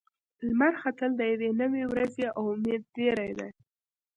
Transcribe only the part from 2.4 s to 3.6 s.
امید زیری دی.